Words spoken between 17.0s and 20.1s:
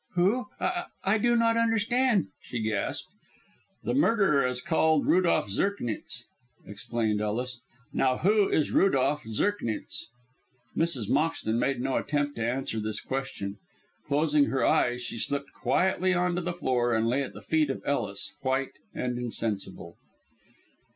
lay at the feet of Ellis, white and insensible.